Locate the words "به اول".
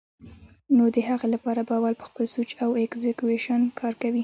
1.67-1.93